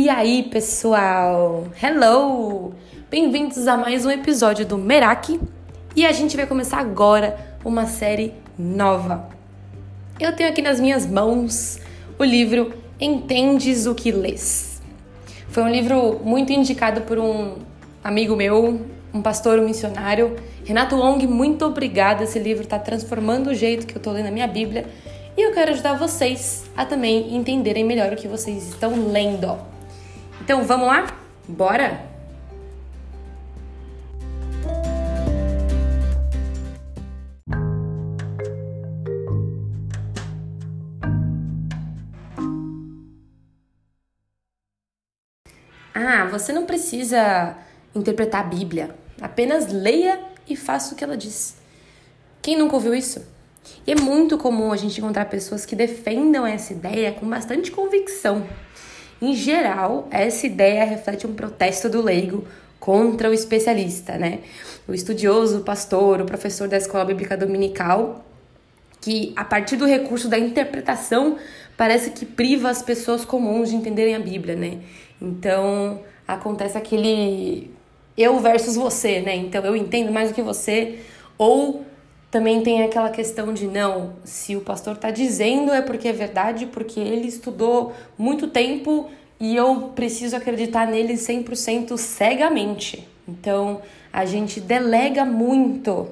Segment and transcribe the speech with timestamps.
[0.00, 1.66] E aí, pessoal?
[1.82, 2.72] Hello!
[3.10, 5.40] Bem-vindos a mais um episódio do Meraki.
[5.96, 9.28] E a gente vai começar agora uma série nova.
[10.20, 11.80] Eu tenho aqui nas minhas mãos
[12.16, 14.80] o livro Entendes o que lês.
[15.48, 17.56] Foi um livro muito indicado por um
[18.02, 18.80] amigo meu,
[19.12, 20.36] um pastor, um missionário.
[20.64, 22.22] Renato Long, muito obrigada.
[22.22, 24.86] Esse livro está transformando o jeito que eu estou lendo a minha Bíblia.
[25.36, 29.58] E eu quero ajudar vocês a também entenderem melhor o que vocês estão lendo.
[30.48, 31.14] Então vamos lá?
[31.46, 32.00] Bora?
[45.94, 47.54] Ah, você não precisa
[47.94, 48.96] interpretar a Bíblia.
[49.20, 51.58] Apenas leia e faça o que ela diz.
[52.40, 53.22] Quem nunca ouviu isso?
[53.86, 58.46] E é muito comum a gente encontrar pessoas que defendam essa ideia com bastante convicção.
[59.20, 62.46] Em geral, essa ideia reflete um protesto do leigo
[62.78, 64.40] contra o especialista, né?
[64.86, 68.24] O estudioso, o pastor, o professor da escola bíblica dominical,
[69.00, 71.36] que a partir do recurso da interpretação
[71.76, 74.78] parece que priva as pessoas comuns de entenderem a Bíblia, né?
[75.20, 77.70] Então acontece aquele
[78.16, 79.34] eu versus você, né?
[79.36, 81.00] Então eu entendo mais do que você,
[81.36, 81.84] ou
[82.30, 86.66] também tem aquela questão de não, se o pastor está dizendo é porque é verdade,
[86.66, 93.08] porque ele estudou muito tempo e eu preciso acreditar nele 100% cegamente.
[93.26, 93.80] Então,
[94.12, 96.08] a gente delega muito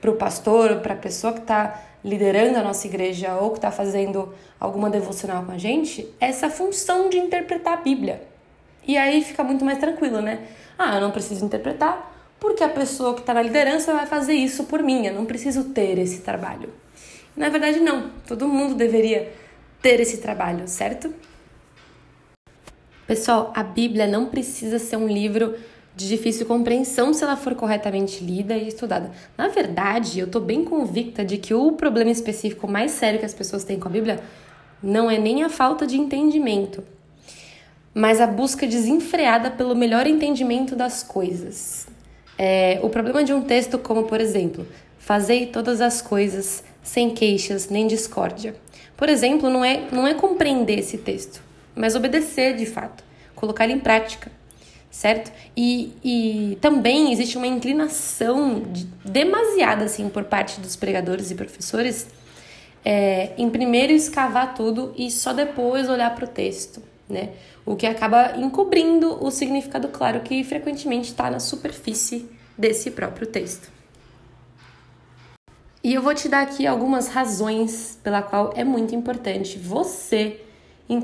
[0.00, 3.72] para o pastor, para a pessoa que está liderando a nossa igreja ou que está
[3.72, 8.22] fazendo alguma devocional com a gente, essa função de interpretar a Bíblia.
[8.86, 10.46] E aí fica muito mais tranquilo, né?
[10.78, 14.64] Ah, eu não preciso interpretar, porque a pessoa que está na liderança vai fazer isso
[14.64, 16.70] por mim, eu não preciso ter esse trabalho.
[17.36, 19.32] Na verdade, não, todo mundo deveria
[19.82, 21.12] ter esse trabalho, certo?
[23.06, 25.54] Pessoal, a Bíblia não precisa ser um livro
[25.94, 29.10] de difícil compreensão se ela for corretamente lida e estudada.
[29.36, 33.32] Na verdade, eu estou bem convicta de que o problema específico mais sério que as
[33.32, 34.20] pessoas têm com a Bíblia
[34.82, 36.84] não é nem a falta de entendimento,
[37.94, 41.86] mas a busca desenfreada pelo melhor entendimento das coisas.
[42.38, 44.66] É, o problema de um texto como, por exemplo,
[44.98, 48.54] fazei todas as coisas sem queixas nem discórdia.
[48.96, 51.42] Por exemplo, não é, não é compreender esse texto,
[51.74, 53.04] mas obedecer de fato,
[53.34, 54.30] colocar ele em prática,
[54.90, 55.30] certo?
[55.56, 62.06] E, e também existe uma inclinação de, demasiada assim por parte dos pregadores e professores
[62.84, 67.30] é, em primeiro escavar tudo e só depois olhar para o texto, né?
[67.66, 73.68] O que acaba encobrindo o significado claro que frequentemente está na superfície desse próprio texto.
[75.82, 80.40] E eu vou te dar aqui algumas razões pela qual é muito importante você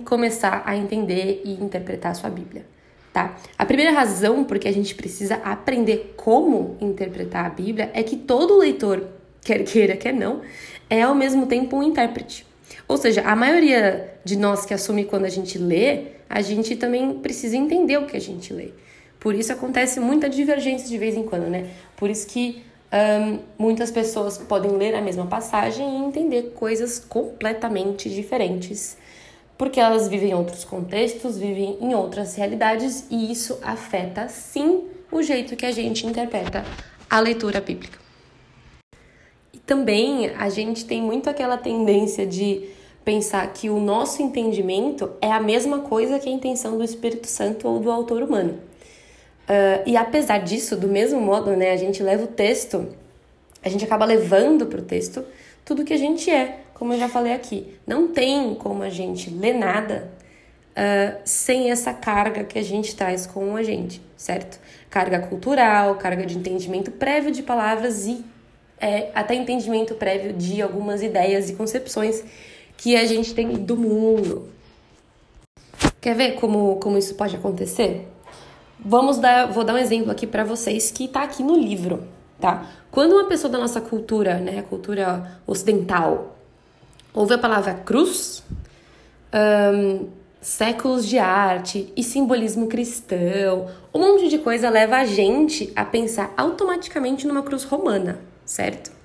[0.04, 2.64] começar a entender e interpretar a sua Bíblia,
[3.12, 3.36] tá?
[3.58, 8.58] A primeira razão porque a gente precisa aprender como interpretar a Bíblia é que todo
[8.58, 9.04] leitor,
[9.40, 10.40] quer queira, quer não,
[10.88, 12.46] é ao mesmo tempo um intérprete.
[12.88, 17.18] Ou seja, a maioria de nós que assume quando a gente lê, a gente também
[17.18, 18.70] precisa entender o que a gente lê.
[19.20, 21.68] Por isso acontece muita divergência de vez em quando, né?
[21.94, 28.08] Por isso que um, muitas pessoas podem ler a mesma passagem e entender coisas completamente
[28.08, 28.96] diferentes,
[29.58, 35.22] porque elas vivem em outros contextos, vivem em outras realidades e isso afeta sim o
[35.22, 36.64] jeito que a gente interpreta
[37.10, 37.98] a leitura bíblica.
[39.52, 42.70] E também a gente tem muito aquela tendência de
[43.04, 47.68] pensar que o nosso entendimento é a mesma coisa que a intenção do Espírito Santo
[47.68, 48.58] ou do autor humano.
[49.42, 52.88] Uh, e apesar disso, do mesmo modo, né, a gente leva o texto,
[53.62, 55.24] a gente acaba levando para o texto
[55.64, 57.76] tudo que a gente é, como eu já falei aqui.
[57.86, 60.10] Não tem como a gente ler nada
[60.72, 64.60] uh, sem essa carga que a gente traz com a gente, certo?
[64.88, 68.24] Carga cultural, carga de entendimento prévio de palavras e
[68.80, 72.24] é, até entendimento prévio de algumas ideias e concepções
[72.82, 74.48] que a gente tem do mundo.
[76.00, 78.08] Quer ver como, como isso pode acontecer?
[78.84, 82.02] Vamos dar, vou dar um exemplo aqui para vocês que está aqui no livro,
[82.40, 82.66] tá?
[82.90, 86.36] Quando uma pessoa da nossa cultura, né, cultura ocidental,
[87.14, 88.42] ouve a palavra cruz,
[89.32, 90.08] um,
[90.40, 96.34] séculos de arte e simbolismo cristão, um monte de coisa leva a gente a pensar
[96.36, 99.01] automaticamente numa cruz romana, certo?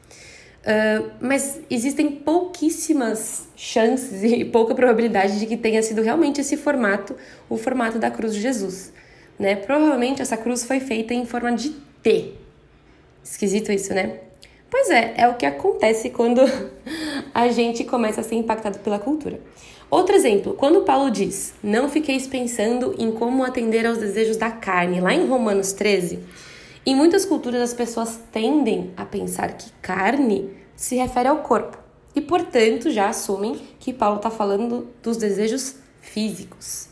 [0.63, 7.15] Uh, mas existem pouquíssimas chances e pouca probabilidade de que tenha sido realmente esse formato,
[7.49, 8.91] o formato da cruz de Jesus.
[9.39, 9.55] Né?
[9.55, 11.69] Provavelmente essa cruz foi feita em forma de
[12.03, 12.33] T.
[13.23, 14.19] Esquisito isso, né?
[14.69, 16.41] Pois é, é o que acontece quando
[17.33, 19.39] a gente começa a ser impactado pela cultura.
[19.89, 24.99] Outro exemplo, quando Paulo diz: Não fiqueis pensando em como atender aos desejos da carne,
[24.99, 26.19] lá em Romanos 13,
[26.91, 31.77] em muitas culturas as pessoas tendem a pensar que carne se refere ao corpo
[32.15, 36.87] e, portanto, já assumem que Paulo está falando dos desejos físicos.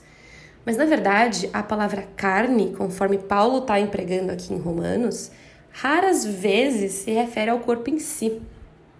[0.65, 5.31] Mas na verdade, a palavra carne, conforme Paulo está empregando aqui em Romanos,
[5.71, 8.41] raras vezes se refere ao corpo em si.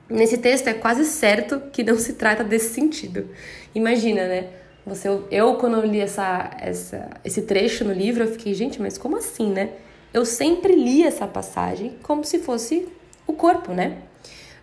[0.08, 3.28] Nesse texto é quase certo que não se trata desse sentido.
[3.74, 4.50] Imagina, né?
[4.86, 9.00] Você, eu, quando eu li essa, essa, esse trecho no livro, eu fiquei, gente, mas
[9.00, 9.72] como assim, né?
[10.16, 12.88] Eu sempre li essa passagem como se fosse
[13.28, 13.98] o corpo, né?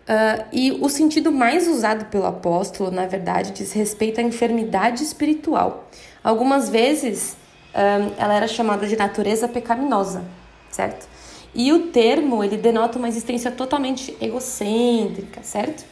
[0.01, 5.87] Uh, e o sentido mais usado pelo apóstolo, na verdade, diz respeito à enfermidade espiritual.
[6.23, 7.37] Algumas vezes
[7.71, 10.23] ah, ela era chamada de natureza pecaminosa,
[10.71, 11.07] certo?
[11.53, 15.85] E o termo, ele denota uma existência totalmente egocêntrica, certo?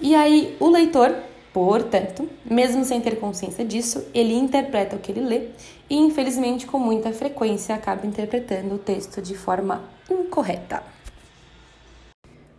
[0.00, 1.16] E aí o leitor,
[1.52, 5.48] portanto, mesmo sem ter consciência disso, ele interpreta o que ele lê
[5.92, 10.82] e, infelizmente, com muita frequência, acaba interpretando o texto de forma incorreta.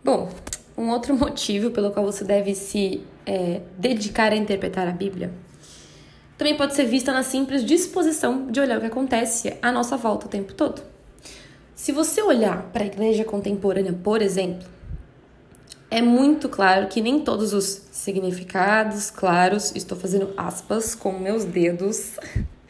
[0.04, 0.30] Bom,
[0.78, 5.32] um outro motivo pelo qual você deve se é, dedicar a interpretar a Bíblia
[6.38, 10.26] também pode ser vista na simples disposição de olhar o que acontece à nossa volta
[10.26, 10.82] o tempo todo.
[11.74, 14.68] Se você olhar para a igreja contemporânea, por exemplo,
[15.90, 22.16] é muito claro que nem todos os significados claros, estou fazendo aspas com meus dedos,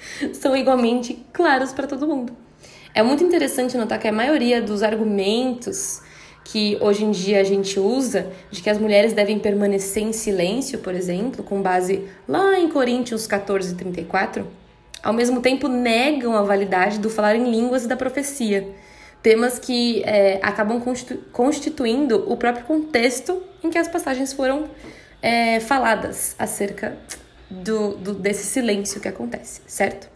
[0.33, 2.37] são igualmente claros para todo mundo.
[2.95, 6.01] É muito interessante notar que a maioria dos argumentos
[6.45, 10.79] que hoje em dia a gente usa, de que as mulheres devem permanecer em silêncio,
[10.79, 14.47] por exemplo, com base lá em Coríntios 14, 34,
[15.03, 18.75] ao mesmo tempo negam a validade do falar em línguas e da profecia
[19.25, 20.79] temas que é, acabam
[21.33, 24.69] constituindo o próprio contexto em que as passagens foram
[25.23, 26.95] é, faladas acerca
[27.62, 30.09] do, do, desse silêncio que acontece, certo?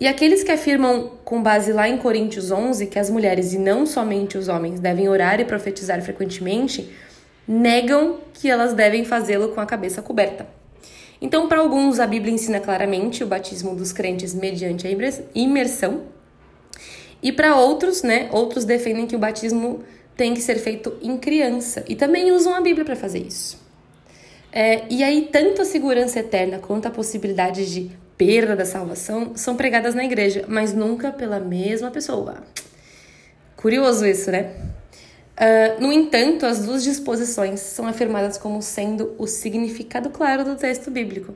[0.00, 3.86] E aqueles que afirmam, com base lá em Coríntios 11, que as mulheres e não
[3.86, 6.90] somente os homens devem orar e profetizar frequentemente,
[7.46, 10.46] negam que elas devem fazê-lo com a cabeça coberta.
[11.20, 14.90] Então, para alguns, a Bíblia ensina claramente o batismo dos crentes mediante a
[15.34, 16.02] imersão,
[17.24, 19.82] e para outros, né, outros defendem que o batismo
[20.14, 23.63] tem que ser feito em criança e também usam a Bíblia para fazer isso.
[24.56, 29.56] É, e aí, tanto a segurança eterna quanto a possibilidade de perda da salvação são
[29.56, 32.36] pregadas na igreja, mas nunca pela mesma pessoa.
[33.56, 34.52] Curioso isso, né?
[35.34, 40.88] Uh, no entanto, as duas disposições são afirmadas como sendo o significado claro do texto
[40.88, 41.34] bíblico.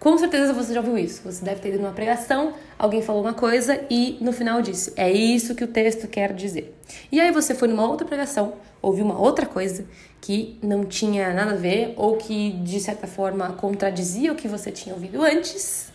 [0.00, 1.22] Com certeza você já ouviu isso.
[1.24, 5.08] Você deve ter ido numa pregação, alguém falou uma coisa e no final disse: É
[5.08, 6.76] isso que o texto quer dizer.
[7.12, 9.84] E aí você foi numa outra pregação, ouviu uma outra coisa
[10.26, 14.72] que não tinha nada a ver ou que de certa forma contradizia o que você
[14.72, 15.92] tinha ouvido antes.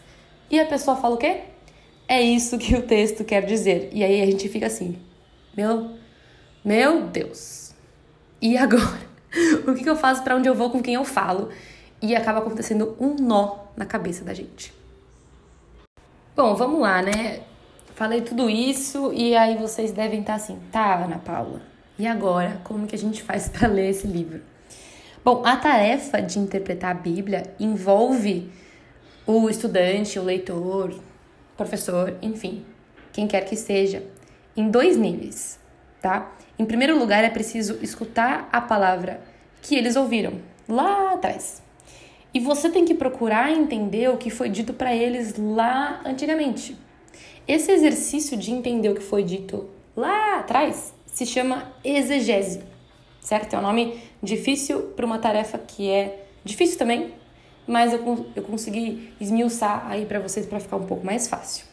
[0.50, 1.42] E a pessoa fala o quê?
[2.08, 3.90] É isso que o texto quer dizer.
[3.92, 4.98] E aí a gente fica assim:
[5.56, 5.92] Meu,
[6.64, 7.74] meu Deus.
[8.42, 9.12] E agora?
[9.66, 11.50] O que, eu faço para onde eu vou com quem eu falo?
[12.02, 14.74] e acaba acontecendo um nó na cabeça da gente.
[16.36, 17.42] Bom, vamos lá, né?
[17.94, 21.62] Falei tudo isso e aí vocês devem estar assim, tá, Ana Paula,
[22.02, 24.42] e agora como que a gente faz para ler esse livro?
[25.24, 28.50] Bom, a tarefa de interpretar a Bíblia envolve
[29.28, 31.00] o estudante, o leitor,
[31.56, 32.66] professor, enfim,
[33.14, 34.04] quem quer que seja,
[34.58, 35.60] em dois níveis,
[36.02, 36.36] tá?
[36.58, 39.22] Em primeiro lugar, é preciso escutar a palavra
[39.62, 41.62] que eles ouviram lá atrás.
[42.34, 46.76] E você tem que procurar entender o que foi dito para eles lá antigamente.
[47.48, 52.64] Esse exercício de entender o que foi dito lá atrás se chama exegese,
[53.20, 53.56] certo?
[53.56, 57.14] É um nome difícil para uma tarefa que é difícil também,
[57.68, 61.66] mas eu, eu consegui esmiuçar aí para vocês para ficar um pouco mais fácil.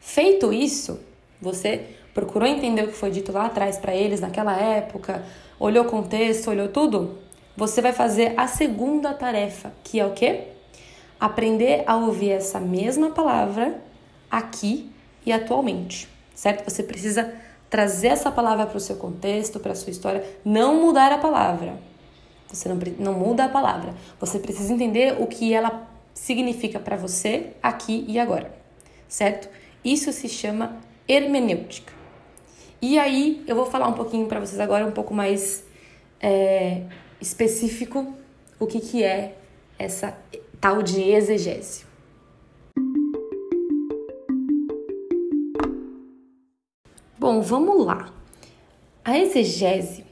[0.00, 0.98] Feito isso,
[1.40, 5.24] você procurou entender o que foi dito lá atrás para eles naquela época,
[5.60, 7.22] olhou o contexto, olhou tudo?
[7.56, 10.48] você vai fazer a segunda tarefa, que é o quê?
[11.20, 13.80] Aprender a ouvir essa mesma palavra
[14.30, 14.90] aqui
[15.24, 16.68] e atualmente, certo?
[16.68, 17.32] Você precisa
[17.72, 21.78] trazer essa palavra para o seu contexto, para a sua história, não mudar a palavra.
[22.46, 23.94] Você não, não muda a palavra.
[24.20, 28.54] Você precisa entender o que ela significa para você aqui e agora,
[29.08, 29.48] certo?
[29.82, 30.76] Isso se chama
[31.08, 31.94] hermenêutica.
[32.82, 35.64] E aí eu vou falar um pouquinho para vocês agora, um pouco mais
[36.20, 36.82] é,
[37.22, 38.12] específico
[38.60, 39.34] o que, que é
[39.78, 40.14] essa
[40.60, 41.86] tal de exegese.
[47.22, 48.12] Bom, vamos lá.
[49.04, 50.04] A exegese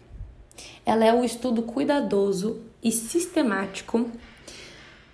[0.87, 4.09] ela é o estudo cuidadoso e sistemático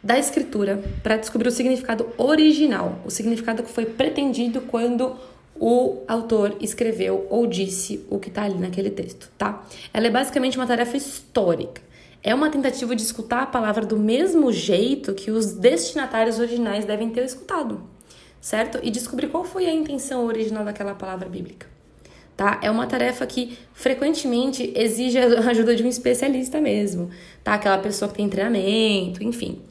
[0.03, 5.17] da escritura para descobrir o significado original, o significado que foi pretendido quando
[5.59, 9.65] o autor escreveu ou disse o que está ali naquele texto, tá?
[9.91, 11.81] Ela é basicamente uma tarefa histórica.
[12.23, 17.09] É uma tentativa de escutar a palavra do mesmo jeito que os destinatários originais devem
[17.09, 17.81] ter escutado,
[18.38, 18.81] certo?
[18.83, 21.75] E descobrir qual foi a intenção original daquela palavra bíblica.
[22.37, 22.61] Tá?
[22.62, 27.11] É uma tarefa que frequentemente exige a ajuda de um especialista mesmo,
[27.43, 27.55] tá?
[27.55, 29.62] Aquela pessoa que tem treinamento, enfim.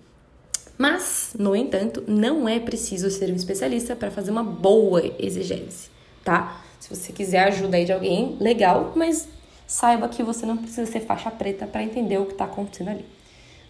[0.78, 5.90] Mas, no entanto, não é preciso ser um especialista para fazer uma boa exegese,
[6.24, 6.62] tá?
[6.80, 9.28] Se você quiser ajuda aí de alguém, legal, mas
[9.68, 13.06] saiba que você não precisa ser faixa preta para entender o que está acontecendo ali,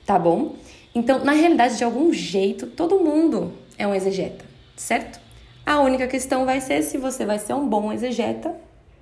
[0.05, 0.55] tá bom?
[0.93, 4.43] Então, na realidade, de algum jeito, todo mundo é um exegeta,
[4.75, 5.19] certo?
[5.65, 8.55] A única questão vai ser se você vai ser um bom exegeta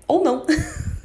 [0.08, 0.46] ou não,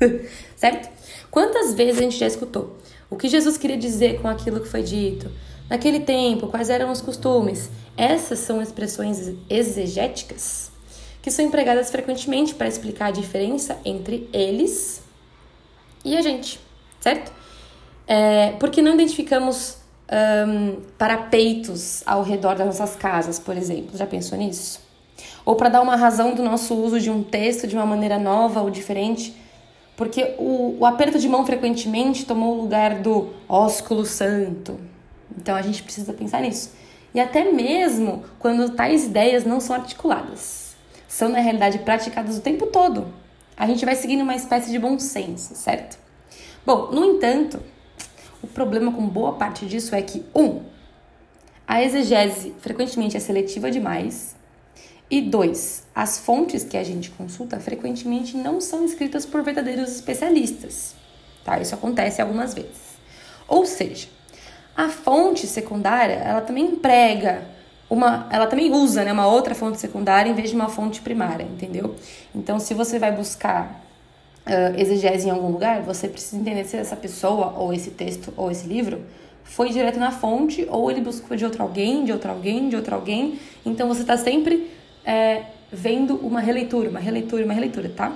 [0.57, 0.89] certo?
[1.31, 2.77] Quantas vezes a gente já escutou
[3.11, 5.31] o que Jesus queria dizer com aquilo que foi dito?
[5.69, 7.71] Naquele tempo, quais eram os costumes?
[7.97, 10.71] Essas são expressões exegéticas
[11.21, 15.03] que são empregadas frequentemente para explicar a diferença entre eles
[16.05, 16.59] e a gente,
[17.01, 17.33] certo?
[18.07, 19.77] É, porque não identificamos
[20.11, 23.97] um, parapeitos ao redor das nossas casas, por exemplo.
[23.97, 24.81] Já pensou nisso?
[25.49, 28.61] Ou para dar uma razão do nosso uso de um texto de uma maneira nova
[28.61, 29.35] ou diferente?
[29.97, 34.79] Porque o, o aperto de mão frequentemente tomou o lugar do ósculo santo,
[35.35, 36.75] então a gente precisa pensar nisso.
[37.15, 40.77] E até mesmo quando tais ideias não são articuladas,
[41.09, 43.07] são na realidade praticadas o tempo todo.
[43.57, 45.99] A gente vai seguindo uma espécie de bom senso, certo?
[46.67, 47.59] Bom, no entanto,
[48.43, 50.61] o problema com boa parte disso é que, um,
[51.67, 54.37] a exegese frequentemente é seletiva demais,
[55.11, 60.95] e dois, as fontes que a gente consulta frequentemente não são escritas por verdadeiros especialistas,
[61.45, 61.59] tá?
[61.59, 62.99] Isso acontece algumas vezes.
[63.47, 64.09] Ou seja,
[64.77, 67.43] a fonte secundária, ela também emprega
[67.89, 71.45] uma, ela também usa, né, uma outra fonte secundária em vez de uma fonte primária,
[71.45, 71.95] entendeu?
[72.35, 73.83] Então, se você vai buscar
[74.47, 78.51] uh, exegese em algum lugar, você precisa entender se essa pessoa, ou esse texto, ou
[78.51, 79.01] esse livro,
[79.43, 82.95] foi direto na fonte, ou ele buscou de outro alguém, de outro alguém, de outro
[82.95, 83.39] alguém.
[83.65, 84.71] Então, você está sempre
[85.09, 88.15] é, vendo uma releitura, uma releitura, uma releitura, tá?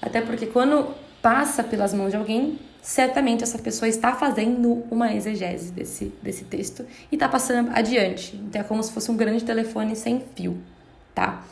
[0.00, 5.70] Até porque quando passa pelas mãos de alguém, certamente essa pessoa está fazendo uma exegese
[5.70, 8.34] desse, desse texto e está passando adiante.
[8.34, 10.58] Então é como se fosse um grande telefone sem fio,
[11.14, 11.44] tá?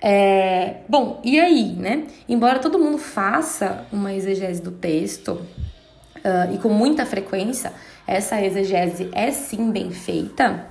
[0.00, 2.08] É, bom, e aí, né?
[2.28, 7.72] Embora todo mundo faça uma exegese do texto, uh, e com muita frequência,
[8.04, 10.66] essa exegese é sim bem feita,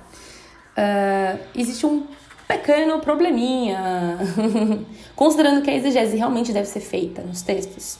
[0.76, 2.06] uh, existe um
[2.52, 4.18] pequeno probleminha,
[5.16, 7.98] considerando que a exegese realmente deve ser feita nos textos.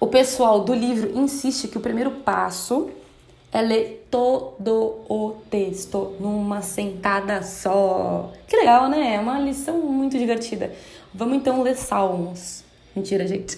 [0.00, 2.90] O pessoal do livro insiste que o primeiro passo
[3.52, 8.32] é ler todo o texto numa sentada só.
[8.46, 9.14] Que legal, né?
[9.14, 10.72] É uma lição muito divertida.
[11.12, 12.64] Vamos então ler Salmos.
[12.94, 13.56] Mentira, gente.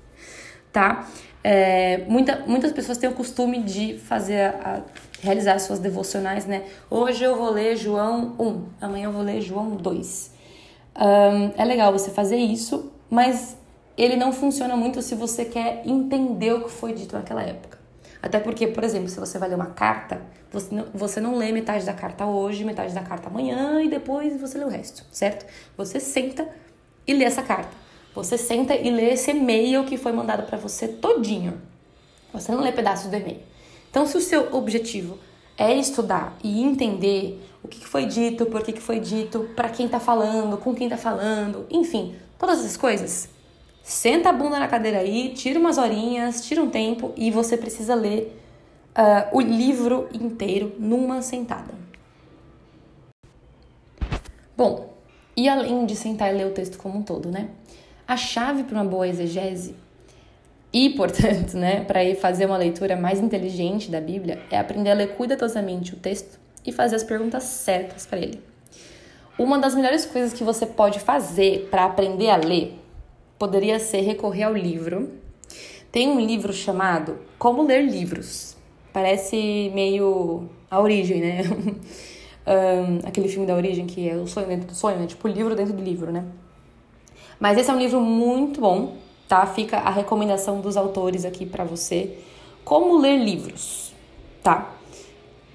[0.72, 1.06] tá?
[1.44, 4.80] É, muita, muitas pessoas têm o costume de fazer a, a,
[5.22, 6.64] realizar suas devocionais, né?
[6.90, 10.30] Hoje eu vou ler João 1, amanhã eu vou ler João 2.
[10.96, 13.56] Um, é legal você fazer isso, mas
[13.96, 17.78] ele não funciona muito se você quer entender o que foi dito naquela época.
[18.22, 20.20] Até porque, por exemplo, se você vai ler uma carta,
[20.52, 24.40] você não, você não lê metade da carta hoje, metade da carta amanhã e depois
[24.40, 25.46] você lê o resto, certo?
[25.76, 26.48] Você senta
[27.06, 27.70] e lê essa carta.
[28.14, 31.60] Você senta e lê esse e-mail que foi mandado para você todinho.
[32.32, 33.40] Você não lê pedaços do e-mail.
[33.98, 35.18] Então, se o seu objetivo
[35.56, 39.98] é estudar e entender o que foi dito, por que foi dito, para quem está
[39.98, 43.28] falando, com quem está falando, enfim, todas essas coisas,
[43.82, 47.96] Senta a bunda na cadeira aí, tira umas horinhas, tira um tempo e você precisa
[47.96, 48.40] ler
[48.90, 51.74] uh, o livro inteiro numa sentada.
[54.56, 54.92] Bom,
[55.36, 57.48] e além de sentar e ler o texto como um todo, né?
[58.06, 59.74] A chave para uma boa exegese
[60.72, 64.94] e, portanto, né, para ir fazer uma leitura mais inteligente da Bíblia é aprender a
[64.94, 68.40] ler cuidadosamente o texto e fazer as perguntas certas para ele.
[69.38, 72.78] Uma das melhores coisas que você pode fazer para aprender a ler
[73.38, 75.12] poderia ser recorrer ao livro.
[75.92, 78.56] Tem um livro chamado Como Ler Livros.
[78.92, 81.42] Parece meio a origem, né?
[82.46, 85.06] um, aquele filme da origem que é o sonho dentro do sonho, né?
[85.06, 86.24] Tipo, livro dentro do livro, né?
[87.38, 88.96] Mas esse é um livro muito bom,
[89.28, 89.46] tá?
[89.46, 92.18] Fica a recomendação dos autores aqui para você.
[92.64, 93.92] Como Ler Livros,
[94.42, 94.72] tá?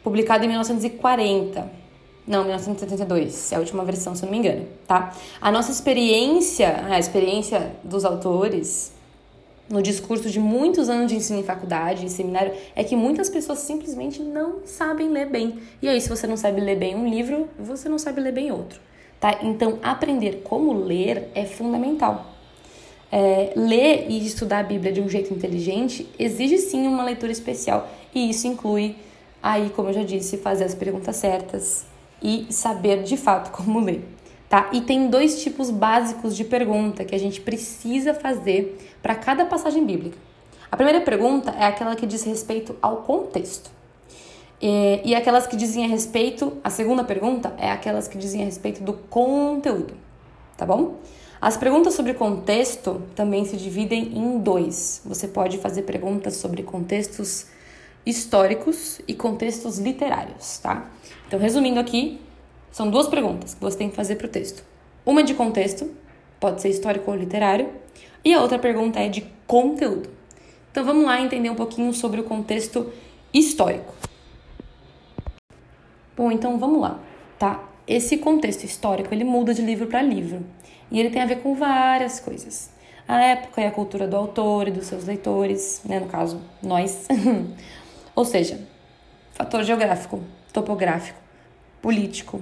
[0.03, 1.83] Publicado em 1940
[2.25, 5.13] não, 1972, é a última versão, se não me engano, tá?
[5.41, 8.93] A nossa experiência, a experiência dos autores,
[9.69, 13.59] no discurso de muitos anos de ensino em faculdade, em seminário, é que muitas pessoas
[13.59, 15.59] simplesmente não sabem ler bem.
[15.81, 18.51] E aí, se você não sabe ler bem um livro, você não sabe ler bem
[18.51, 18.79] outro.
[19.19, 19.39] Tá?
[19.41, 22.32] Então, aprender como ler é fundamental.
[23.15, 27.87] É, ler e estudar a Bíblia de um jeito inteligente exige sim uma leitura especial,
[28.15, 28.95] e isso inclui,
[29.41, 31.85] aí, como eu já disse, fazer as perguntas certas
[32.21, 34.03] e saber de fato como ler
[34.53, 34.69] tá?
[34.71, 39.83] E tem dois tipos básicos de pergunta que a gente precisa fazer para cada passagem
[39.83, 40.15] bíblica.
[40.71, 43.71] A primeira pergunta é aquela que diz respeito ao contexto.
[44.61, 48.45] E, e aquelas que dizem a respeito, a segunda pergunta é aquelas que dizem a
[48.45, 49.95] respeito do conteúdo,
[50.55, 50.97] tá bom?
[51.43, 55.01] As perguntas sobre contexto também se dividem em dois.
[55.03, 57.47] Você pode fazer perguntas sobre contextos
[58.05, 60.89] históricos e contextos literários, tá?
[61.27, 62.21] Então, resumindo aqui,
[62.71, 64.63] são duas perguntas que você tem que fazer para o texto.
[65.05, 65.91] Uma de contexto,
[66.39, 67.69] pode ser histórico ou literário,
[68.23, 70.09] e a outra pergunta é de conteúdo.
[70.71, 72.89] Então vamos lá entender um pouquinho sobre o contexto
[73.33, 73.93] histórico.
[76.15, 77.01] Bom, então vamos lá,
[77.37, 77.61] tá?
[77.85, 80.41] Esse contexto histórico ele muda de livro para livro
[80.91, 82.69] e ele tem a ver com várias coisas.
[83.07, 87.07] A época e a cultura do autor e dos seus leitores, né, no caso, nós.
[88.15, 88.59] Ou seja,
[89.33, 90.21] fator geográfico,
[90.53, 91.19] topográfico,
[91.81, 92.41] político,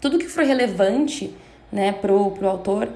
[0.00, 1.34] tudo que for relevante
[1.72, 2.88] né, pro, pro autor.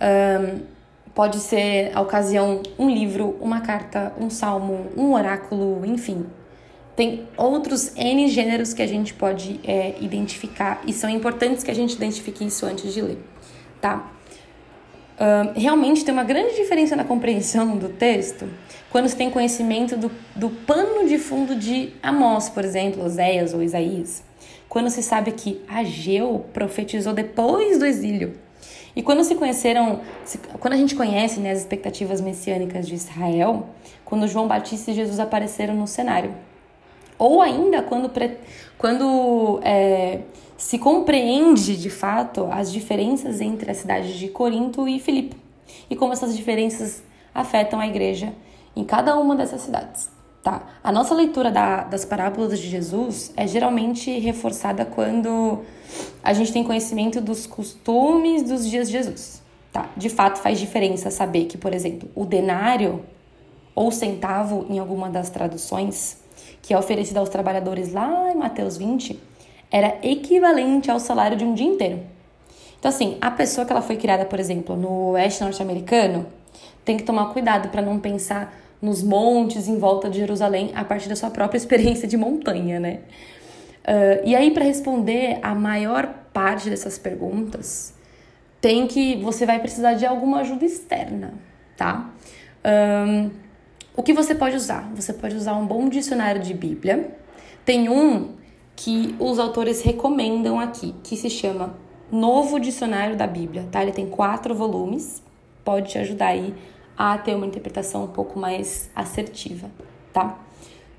[0.00, 0.78] Um,
[1.18, 6.24] pode ser a ocasião um livro, uma carta, um salmo, um oráculo, enfim.
[6.94, 11.74] Tem outros N gêneros que a gente pode é, identificar e são importantes que a
[11.74, 13.18] gente identifique isso antes de ler,
[13.80, 14.10] tá?
[15.20, 18.48] Um, realmente tem uma grande diferença na compreensão do texto
[18.88, 23.60] quando você tem conhecimento do, do pano de fundo de Amós, por exemplo, Oséias ou
[23.60, 24.22] Isaías
[24.68, 28.34] quando se sabe que Ageu profetizou depois do exílio.
[28.94, 30.00] E quando se conheceram,
[30.60, 33.66] quando a gente conhece né, as expectativas messiânicas de Israel,
[34.04, 36.34] quando João Batista e Jesus apareceram no cenário.
[37.18, 38.10] Ou ainda quando,
[38.76, 40.20] quando é,
[40.58, 45.36] se compreende de fato as diferenças entre a cidade de Corinto e Filipe.
[45.88, 48.34] E como essas diferenças afetam a igreja
[48.74, 50.10] em cada uma dessas cidades.
[50.42, 50.62] Tá?
[50.82, 55.60] A nossa leitura da, das parábolas de Jesus é geralmente reforçada quando
[56.22, 59.40] a gente tem conhecimento dos costumes dos dias de Jesus.
[59.72, 59.88] Tá?
[59.96, 63.04] De fato, faz diferença saber que, por exemplo, o denário
[63.74, 66.18] ou centavo, em alguma das traduções,
[66.62, 69.20] que é oferecido aos trabalhadores lá em Mateus 20,
[69.70, 72.00] era equivalente ao salário de um dia inteiro.
[72.78, 76.26] Então, assim, a pessoa que ela foi criada, por exemplo, no oeste norte-americano,
[76.84, 81.08] tem que tomar cuidado para não pensar nos montes em volta de Jerusalém a partir
[81.08, 83.00] da sua própria experiência de montanha, né?
[83.84, 87.94] Uh, e aí, para responder a maior parte dessas perguntas,
[88.60, 91.34] tem que você vai precisar de alguma ajuda externa,
[91.76, 92.10] tá?
[92.64, 93.30] Um,
[93.96, 94.90] o que você pode usar?
[94.94, 97.10] Você pode usar um bom dicionário de Bíblia.
[97.64, 98.37] Tem um
[98.78, 101.74] que os autores recomendam aqui, que se chama
[102.12, 103.82] Novo Dicionário da Bíblia, tá?
[103.82, 105.20] Ele tem quatro volumes,
[105.64, 106.54] pode te ajudar aí
[106.96, 109.68] a ter uma interpretação um pouco mais assertiva,
[110.12, 110.38] tá?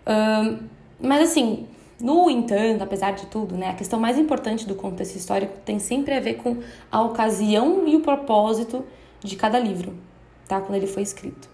[0.05, 0.67] Um,
[0.99, 1.67] mas assim,
[2.01, 6.13] no entanto, apesar de tudo, né, a questão mais importante do contexto histórico tem sempre
[6.13, 6.57] a ver com
[6.91, 8.83] a ocasião e o propósito
[9.23, 9.95] de cada livro,
[10.49, 10.59] tá?
[10.59, 11.49] Quando ele foi escrito.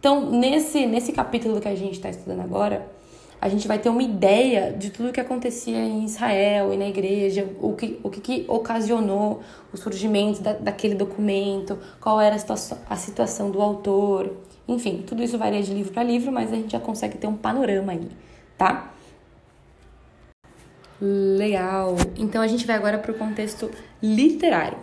[0.00, 2.96] Então, nesse, nesse capítulo que a gente está estudando agora,
[3.40, 6.88] a gente vai ter uma ideia de tudo o que acontecia em Israel e na
[6.88, 12.38] igreja, o que, o que, que ocasionou o surgimento da, daquele documento, qual era a
[12.38, 14.32] situação, a situação do autor,
[14.66, 17.36] enfim, tudo isso varia de livro para livro, mas a gente já consegue ter um
[17.36, 18.08] panorama aí,
[18.58, 18.92] tá?
[21.00, 21.94] Legal!
[22.16, 23.70] Então a gente vai agora para o contexto
[24.02, 24.78] literário.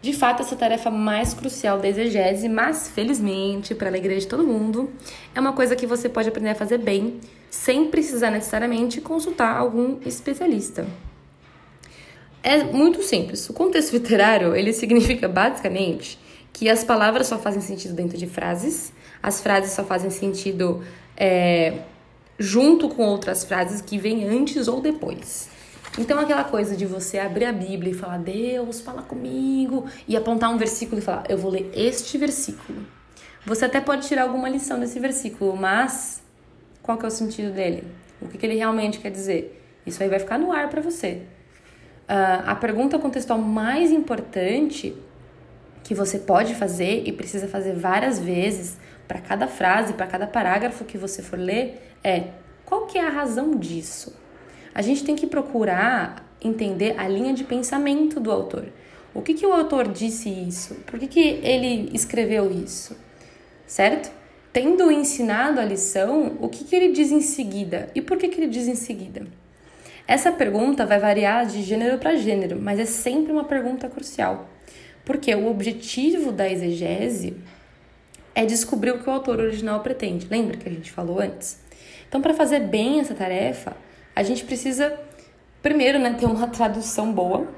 [0.00, 4.44] De fato, essa tarefa mais crucial da exegese, mas felizmente, para a alegria de todo
[4.44, 4.90] mundo,
[5.32, 7.20] é uma coisa que você pode aprender a fazer bem,
[7.52, 10.86] sem precisar necessariamente consultar algum especialista.
[12.42, 13.46] É muito simples.
[13.50, 16.18] O contexto literário, ele significa basicamente
[16.50, 18.90] que as palavras só fazem sentido dentro de frases,
[19.22, 20.82] as frases só fazem sentido
[21.14, 21.80] é,
[22.38, 25.50] junto com outras frases que vêm antes ou depois.
[25.98, 30.48] Então, aquela coisa de você abrir a Bíblia e falar, Deus, fala comigo, e apontar
[30.48, 32.86] um versículo e falar, eu vou ler este versículo.
[33.44, 36.21] Você até pode tirar alguma lição desse versículo, mas
[36.82, 37.84] qual que é o sentido dele?
[38.20, 39.62] O que, que ele realmente quer dizer?
[39.86, 41.22] Isso aí vai ficar no ar para você.
[42.08, 44.96] Uh, a pergunta contextual mais importante
[45.82, 48.76] que você pode fazer e precisa fazer várias vezes
[49.08, 52.28] para cada frase, para cada parágrafo que você for ler é:
[52.64, 54.22] qual que é a razão disso?
[54.74, 58.66] a gente tem que procurar entender a linha de pensamento do autor.
[59.14, 60.74] O que, que o autor disse isso?
[60.86, 62.96] Por que, que ele escreveu isso?
[63.66, 64.10] Certo?
[64.52, 67.88] Tendo ensinado a lição, o que, que ele diz em seguida?
[67.94, 69.26] E por que, que ele diz em seguida?
[70.06, 74.48] Essa pergunta vai variar de gênero para gênero, mas é sempre uma pergunta crucial.
[75.04, 77.36] Porque o objetivo da exegese
[78.34, 80.26] é descobrir o que o autor original pretende.
[80.30, 81.58] Lembra que a gente falou antes?
[82.08, 83.74] Então, para fazer bem essa tarefa,
[84.14, 84.98] a gente precisa,
[85.62, 87.48] primeiro, né, ter uma tradução boa,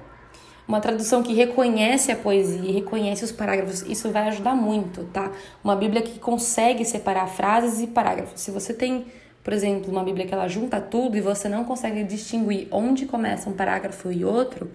[0.66, 3.83] uma tradução que reconhece a poesia, reconhece os parágrafos.
[3.83, 5.31] Isso vai ajudar muito, tá?
[5.62, 8.40] Uma Bíblia que consegue separar frases e parágrafos.
[8.40, 9.07] Se você tem,
[9.42, 13.48] por exemplo, uma Bíblia que ela junta tudo e você não consegue distinguir onde começa
[13.48, 14.70] um parágrafo e outro,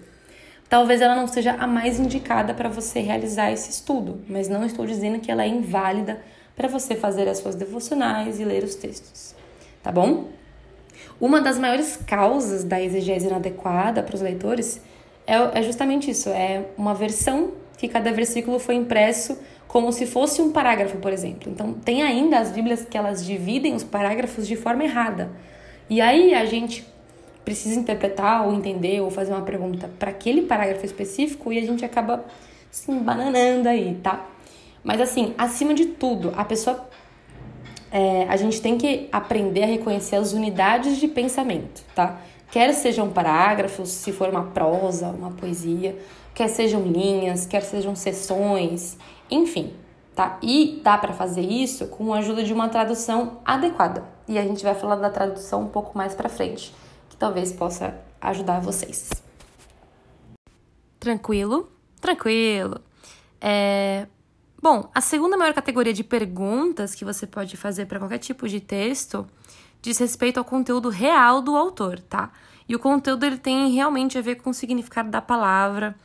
[0.68, 4.86] talvez ela não seja a mais indicada para você realizar esse estudo, mas não estou
[4.86, 6.20] dizendo que ela é inválida
[6.54, 9.34] para você fazer as suas devocionais e ler os textos,
[9.82, 10.28] tá bom?
[11.20, 14.80] Uma das maiores causas da exegese inadequada para os leitores
[15.30, 19.38] é, é justamente isso: é uma versão que cada versículo foi impresso
[19.68, 21.50] como se fosse um parágrafo, por exemplo.
[21.50, 25.30] Então, tem ainda as Bíblias que elas dividem os parágrafos de forma errada.
[25.88, 26.84] E aí a gente
[27.44, 31.84] precisa interpretar ou entender ou fazer uma pergunta para aquele parágrafo específico e a gente
[31.84, 32.24] acaba
[32.70, 34.26] se embananando aí, tá?
[34.82, 36.88] Mas assim, acima de tudo, a pessoa.
[37.92, 42.20] É, a gente tem que aprender a reconhecer as unidades de pensamento, tá?
[42.50, 45.98] Quer sejam parágrafos, se for uma prosa, uma poesia,
[46.34, 48.96] quer sejam linhas, quer sejam sessões,
[49.30, 49.72] enfim,
[50.14, 50.38] tá?
[50.42, 54.04] E dá para fazer isso com a ajuda de uma tradução adequada.
[54.26, 56.72] E a gente vai falar da tradução um pouco mais para frente
[57.20, 59.10] talvez possa ajudar vocês.
[60.98, 61.70] Tranquilo?
[62.00, 62.80] Tranquilo.
[63.40, 64.08] É...
[64.60, 68.58] Bom, a segunda maior categoria de perguntas que você pode fazer para qualquer tipo de
[68.58, 69.26] texto
[69.82, 72.30] diz respeito ao conteúdo real do autor, tá?
[72.68, 75.96] E o conteúdo ele tem realmente a ver com o significado da palavra,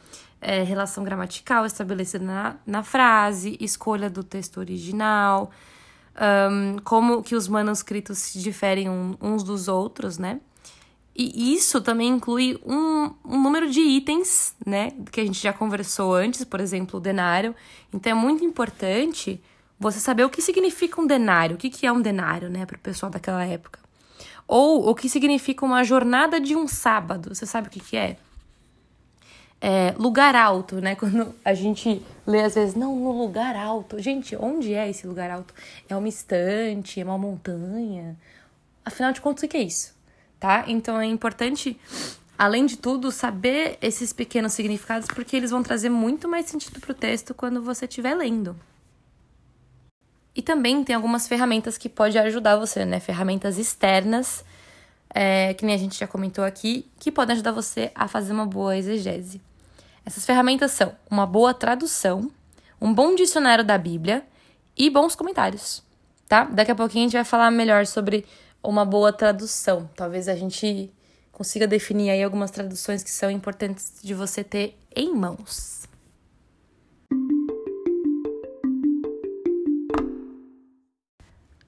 [0.42, 5.52] é, relação gramatical estabelecida na, na frase, escolha do texto original,
[6.16, 10.40] um, como que os manuscritos se diferem uns dos outros, né?
[11.18, 14.92] E isso também inclui um, um, número de itens, né?
[15.12, 17.56] Que a gente já conversou antes, por exemplo, o denário.
[17.94, 19.42] Então é muito importante
[19.80, 22.80] você saber o que significa um denário, o que, é um denário, né, para o
[22.80, 23.80] pessoal daquela época.
[24.48, 27.34] Ou o que significa uma jornada de um sábado.
[27.34, 28.18] Você sabe o que, que é?
[29.60, 29.96] é?
[29.98, 30.94] Lugar alto, né?
[30.96, 34.00] Quando a gente lê às vezes, não, no lugar alto.
[34.00, 35.54] Gente, onde é esse lugar alto?
[35.90, 37.02] É uma estante?
[37.02, 38.16] É uma montanha?
[38.86, 39.96] Afinal de contas, o que é isso?
[40.40, 40.66] tá?
[40.68, 41.80] Então é importante,
[42.38, 46.92] além de tudo, saber esses pequenos significados, porque eles vão trazer muito mais sentido para
[46.92, 48.56] o texto quando você estiver lendo.
[50.36, 53.00] E também tem algumas ferramentas que podem ajudar você, né?
[53.00, 54.43] Ferramentas externas,
[55.10, 58.45] é, que nem a gente já comentou aqui, que podem ajudar você a fazer uma
[58.45, 59.41] boa exegese.
[60.06, 62.30] Essas ferramentas são uma boa tradução,
[62.82, 64.26] um bom dicionário da Bíblia
[64.78, 65.82] e bons comentários,
[66.28, 66.43] tá?
[66.43, 68.26] Daqui a pouquinho a gente vai falar melhor sobre
[68.62, 69.89] uma boa tradução.
[69.95, 70.91] Talvez a gente
[71.32, 75.88] consiga definir aí algumas traduções que são importantes de você ter em mãos.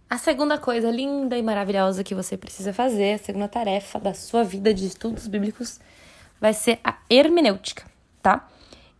[0.10, 4.43] A segunda coisa linda e maravilhosa que você precisa fazer, a segunda tarefa da sua
[4.43, 5.82] vida de estudos bíblicos,
[6.39, 7.84] vai ser a hermenêutica,
[8.22, 8.48] tá?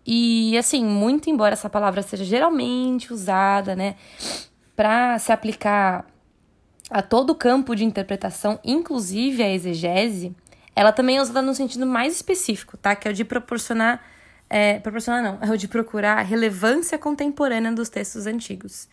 [0.06, 3.96] E assim, muito embora essa palavra seja geralmente usada, né,
[4.76, 6.06] para se aplicar
[6.90, 10.36] a todo o campo de interpretação, inclusive a exegese,
[10.76, 12.96] ela também é usada no sentido mais específico, tá?
[12.96, 14.00] Que é o de proporcionar.
[14.50, 18.88] É, proporcionar não, é o de procurar relevância contemporânea dos textos antigos.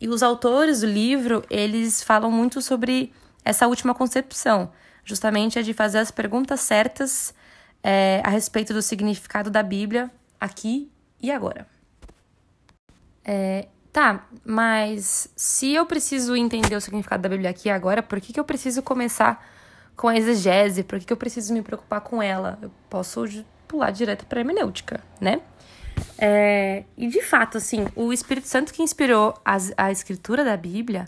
[0.00, 3.12] E os autores do livro, eles falam muito sobre
[3.44, 4.72] essa última concepção,
[5.04, 7.34] justamente a de fazer as perguntas certas
[7.82, 10.10] é, a respeito do significado da Bíblia
[10.40, 11.66] aqui e agora.
[13.24, 18.32] É, Tá, mas se eu preciso entender o significado da Bíblia aqui agora, por que,
[18.32, 19.44] que eu preciso começar
[19.96, 20.84] com a exegese?
[20.84, 22.56] Por que, que eu preciso me preocupar com ela?
[22.62, 23.24] Eu posso
[23.66, 25.40] pular direto para a hermenêutica, né?
[26.18, 31.06] É, e de fato, assim, o Espírito Santo que inspirou a, a escritura da Bíblia,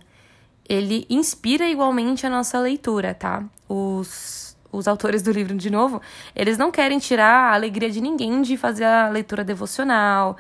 [0.68, 3.44] ele inspira igualmente a nossa leitura, tá?
[3.68, 6.00] Os, os autores do livro, de novo,
[6.35, 10.37] eles não querem tirar a alegria de ninguém de fazer a leitura devocional.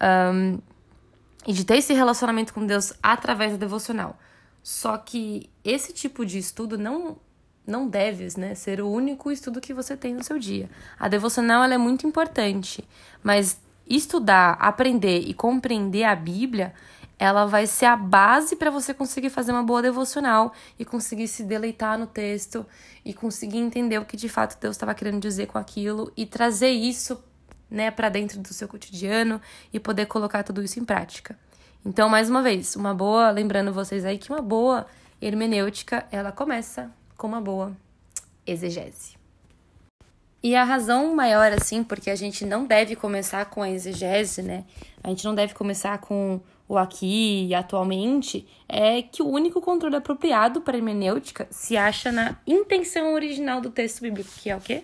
[0.00, 0.58] Um,
[1.46, 4.18] e de ter esse relacionamento com Deus através da devocional.
[4.62, 7.16] Só que esse tipo de estudo não
[7.66, 10.70] não deve né, ser o único estudo que você tem no seu dia.
[10.96, 12.84] A devocional ela é muito importante,
[13.24, 16.74] mas estudar, aprender e compreender a Bíblia,
[17.18, 21.42] ela vai ser a base para você conseguir fazer uma boa devocional e conseguir se
[21.42, 22.66] deleitar no texto
[23.04, 26.70] e conseguir entender o que de fato Deus estava querendo dizer com aquilo e trazer
[26.70, 27.22] isso
[27.70, 29.40] né, para dentro do seu cotidiano
[29.72, 31.38] e poder colocar tudo isso em prática.
[31.84, 34.86] Então, mais uma vez, uma boa, lembrando vocês aí que uma boa
[35.20, 37.74] hermenêutica, ela começa com uma boa
[38.46, 39.15] exegese.
[40.42, 44.64] E a razão maior, assim, porque a gente não deve começar com a exegese, né?
[45.02, 49.96] A gente não deve começar com o aqui e atualmente, é que o único controle
[49.96, 54.60] apropriado para a hermenêutica se acha na intenção original do texto bíblico, que é o
[54.60, 54.82] quê?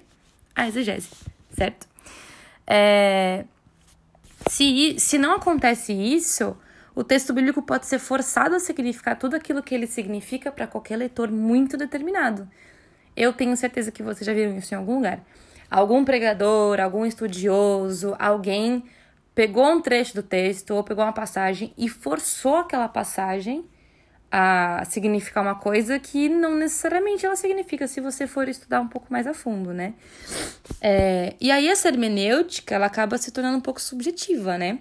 [0.55, 1.09] A exegese,
[1.51, 1.89] certo?
[2.67, 3.45] É...
[4.49, 6.57] Se, se não acontece isso,
[6.95, 10.97] o texto bíblico pode ser forçado a significar tudo aquilo que ele significa para qualquer
[10.97, 12.49] leitor muito determinado.
[13.17, 15.21] Eu tenho certeza que vocês já viram isso em algum lugar.
[15.71, 18.85] Algum pregador, algum estudioso, alguém
[19.35, 23.65] pegou um trecho do texto ou pegou uma passagem e forçou aquela passagem
[24.31, 29.09] a significar uma coisa que não necessariamente ela significa se você for estudar um pouco
[29.11, 29.93] mais a fundo, né?
[30.81, 34.79] É, e aí essa hermenêutica ela acaba se tornando um pouco subjetiva, né?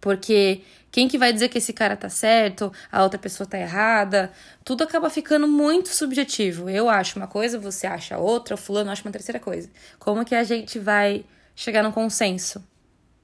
[0.00, 4.30] Porque quem que vai dizer que esse cara tá certo, a outra pessoa tá errada?
[4.62, 6.68] Tudo acaba ficando muito subjetivo.
[6.68, 9.68] Eu acho uma coisa, você acha outra, o fulano acha uma terceira coisa.
[9.98, 11.24] Como que a gente vai
[11.56, 12.62] chegar num consenso?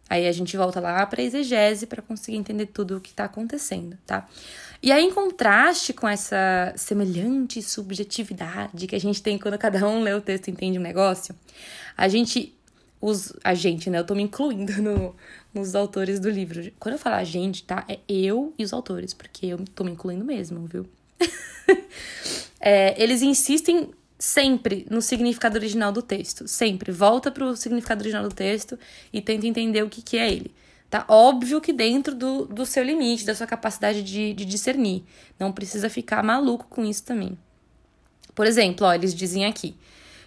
[0.09, 3.98] Aí a gente volta lá para exegese para conseguir entender tudo o que está acontecendo,
[4.07, 4.26] tá?
[4.83, 10.02] E aí, em contraste com essa semelhante subjetividade que a gente tem quando cada um
[10.02, 11.35] lê o texto e entende um negócio,
[11.96, 12.54] a gente.
[13.00, 14.00] Os, a gente, né?
[14.00, 15.14] Eu tô me incluindo no,
[15.52, 16.72] nos autores do livro.
[16.78, 17.84] Quando eu falo a gente, tá?
[17.88, 20.87] É eu e os autores, porque eu tô me incluindo mesmo, viu?
[22.61, 26.48] é, eles insistem sempre no significado original do texto.
[26.48, 26.92] Sempre.
[26.92, 28.78] Volta para o significado original do texto
[29.12, 30.54] e tenta entender o que, que é ele.
[30.90, 35.04] Tá óbvio que dentro do, do seu limite, da sua capacidade de, de discernir.
[35.38, 37.37] Não precisa ficar maluco com isso também.
[38.34, 39.76] Por exemplo, ó, eles dizem aqui.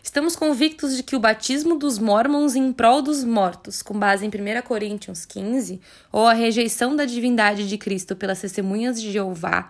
[0.04, 4.30] Estamos convictos de que o batismo dos mormons em prol dos mortos, com base em
[4.30, 5.80] 1 Coríntios 15,
[6.12, 9.70] ou a rejeição da divindade de Cristo pelas testemunhas de Jeová,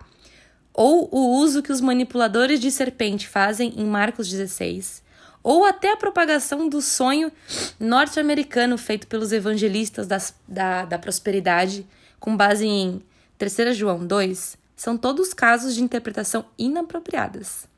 [0.72, 5.02] ou o uso que os manipuladores de serpente fazem em Marcos 16,
[5.42, 7.30] ou até a propagação do sonho
[7.78, 11.86] norte-americano feito pelos evangelistas das, da, da prosperidade,
[12.18, 13.02] com base em
[13.36, 17.70] 3 João 2, são todos casos de interpretação inapropriadas.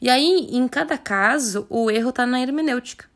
[0.00, 3.06] E aí, em cada caso, o erro está na hermenêutica.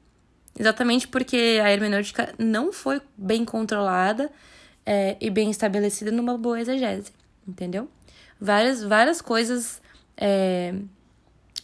[0.59, 4.31] Exatamente porque a hermenêutica não foi bem controlada
[4.85, 7.11] é, e bem estabelecida numa boa exegese,
[7.49, 7.89] entendeu?
[8.43, 9.81] várias, várias coisas,
[10.17, 10.75] é,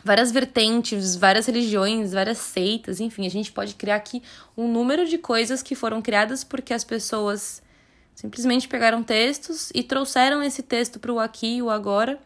[0.04, 4.22] várias vertentes, várias religiões, várias seitas, enfim, a gente pode criar aqui
[4.56, 7.60] um número de coisas que foram criadas porque as pessoas
[8.14, 12.18] simplesmente pegaram textos e trouxeram esse texto para o aqui e o agora,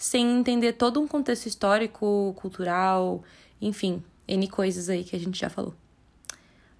[0.00, 3.22] sem entender todo um contexto histórico, cultural,
[3.60, 5.74] enfim, N coisas aí que a gente já falou.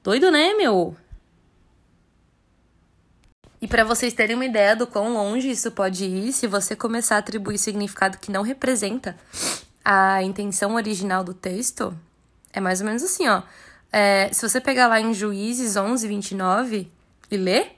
[0.03, 0.97] Doido, né, meu?
[3.61, 7.17] E para vocês terem uma ideia do quão longe isso pode ir, se você começar
[7.17, 9.15] a atribuir significado que não representa
[9.85, 11.95] a intenção original do texto,
[12.55, 13.43] é mais ou menos assim, ó.
[13.93, 16.91] É, se você pegar lá em Juízes 11, 29
[17.31, 17.77] e ler,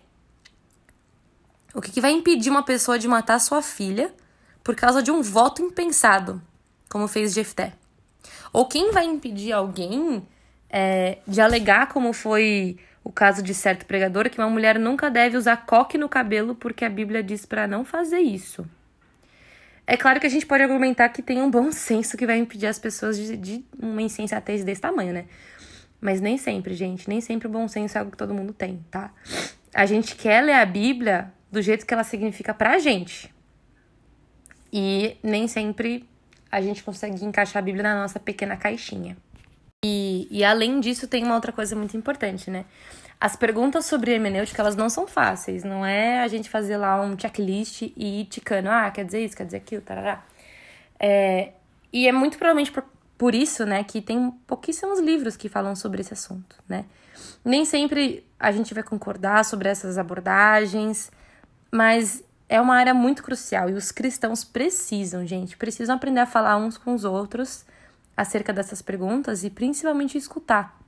[1.74, 4.14] o que, que vai impedir uma pessoa de matar sua filha
[4.62, 6.40] por causa de um voto impensado,
[6.88, 7.72] como fez Jefté?
[8.52, 10.26] Ou quem vai impedir alguém
[10.70, 15.36] é, de alegar como foi o caso de certo pregador que uma mulher nunca deve
[15.36, 18.64] usar coque no cabelo porque a Bíblia diz para não fazer isso.
[19.86, 22.66] É claro que a gente pode argumentar que tem um bom senso que vai impedir
[22.66, 25.26] as pessoas de, de uma insensatez desse tamanho, né?
[26.00, 27.08] Mas nem sempre, gente.
[27.08, 29.12] Nem sempre o bom senso é algo que todo mundo tem, tá?
[29.74, 33.32] A gente quer ler a Bíblia do jeito que ela significa pra gente.
[34.72, 36.08] E nem sempre
[36.50, 39.16] a gente consegue encaixar a Bíblia na nossa pequena caixinha.
[39.84, 42.64] E, e além disso, tem uma outra coisa muito importante, né?
[43.20, 45.64] As perguntas sobre hermenêutica, elas não são fáceis.
[45.64, 48.68] Não é a gente fazer lá um checklist e ir ticando.
[48.68, 50.24] Ah, quer dizer isso, quer dizer aquilo, tarará.
[50.98, 51.52] É,
[51.92, 52.84] e é muito provavelmente por,
[53.18, 56.84] por isso, né, que tem pouquíssimos livros que falam sobre esse assunto, né?
[57.44, 61.10] Nem sempre a gente vai concordar sobre essas abordagens,
[61.70, 66.58] mas é uma área muito crucial e os cristãos precisam, gente, precisam aprender a falar
[66.58, 67.64] uns com os outros
[68.14, 70.78] acerca dessas perguntas e principalmente escutar.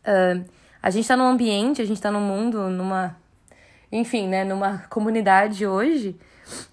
[0.00, 0.44] Uh,
[0.82, 3.16] a gente está num ambiente, a gente está num mundo, numa.
[3.90, 6.14] Enfim, né, numa comunidade hoje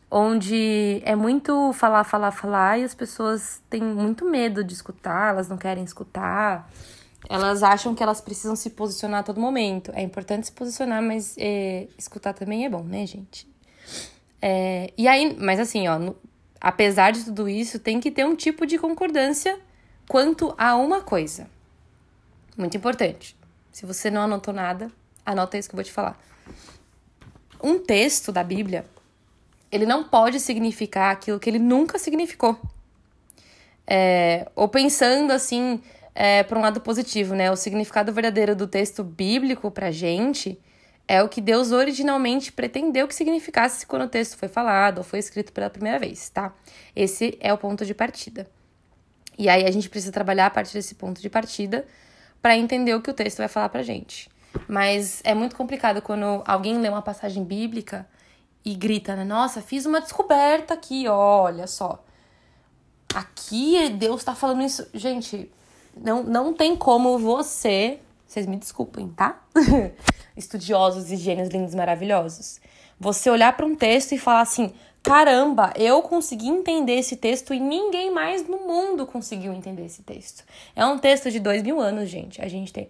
[0.09, 5.47] onde é muito falar, falar, falar e as pessoas têm muito medo de escutar, elas
[5.47, 6.69] não querem escutar,
[7.29, 9.89] elas acham que elas precisam se posicionar a todo momento.
[9.95, 13.50] É importante se posicionar, mas é, escutar também é bom, né, gente?
[14.41, 16.15] É, e aí, mas assim, ó, no,
[16.59, 19.59] apesar de tudo isso, tem que ter um tipo de concordância
[20.07, 21.47] quanto a uma coisa.
[22.57, 23.37] Muito importante.
[23.71, 24.91] Se você não anotou nada,
[25.25, 26.19] anota isso que eu vou te falar.
[27.63, 28.85] Um texto da Bíblia,
[29.71, 32.59] ele não pode significar aquilo que ele nunca significou.
[33.85, 35.81] É, ou pensando assim,
[36.13, 37.51] é, por um lado positivo, né?
[37.51, 40.59] O significado verdadeiro do texto bíblico pra gente
[41.11, 45.19] é o que Deus originalmente pretendeu que significasse quando o texto foi falado ou foi
[45.19, 46.53] escrito pela primeira vez, tá?
[46.95, 48.49] Esse é o ponto de partida.
[49.37, 51.85] E aí a gente precisa trabalhar a partir desse ponto de partida
[52.41, 54.29] para entender o que o texto vai falar pra gente.
[54.69, 58.07] Mas é muito complicado quando alguém lê uma passagem bíblica
[58.63, 59.25] e grita, né?
[59.25, 62.01] Nossa, fiz uma descoberta aqui, olha só.
[63.13, 64.87] Aqui Deus tá falando isso.
[64.93, 65.51] Gente,
[65.93, 67.99] não, não tem como você.
[68.31, 69.43] Vocês me desculpem, tá?
[70.37, 72.61] Estudiosos e gênios lindos maravilhosos.
[72.97, 74.71] Você olhar para um texto e falar assim:
[75.03, 80.45] caramba, eu consegui entender esse texto e ninguém mais no mundo conseguiu entender esse texto.
[80.73, 82.41] É um texto de dois mil anos, gente.
[82.41, 82.87] A gente tem.